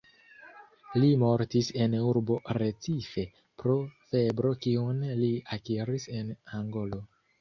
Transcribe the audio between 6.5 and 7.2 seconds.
Angolo.